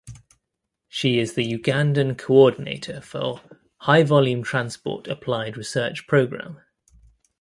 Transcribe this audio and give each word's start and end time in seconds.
She 0.87 1.19
is 1.19 1.35
the 1.35 1.47
Ugandan 1.51 2.17
coordinator 2.17 3.01
for 3.01 3.39
"High 3.81 4.01
Volume 4.01 4.41
Transport 4.41 5.07
Applied 5.07 5.57
Research 5.57 6.07
Programme". 6.07 6.59